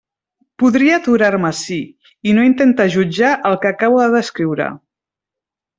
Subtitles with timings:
[0.61, 1.77] Podria aturar-me ací
[2.31, 4.73] i no intentar jutjar el que acabo de descriure.